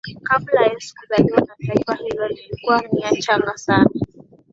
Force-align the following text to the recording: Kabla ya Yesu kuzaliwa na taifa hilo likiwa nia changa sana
Kabla 0.23 0.61
ya 0.61 0.71
Yesu 0.73 0.95
kuzaliwa 0.95 1.41
na 1.41 1.55
taifa 1.67 1.95
hilo 1.95 2.27
likiwa 2.27 2.81
nia 2.93 3.11
changa 3.11 3.57
sana 3.57 3.89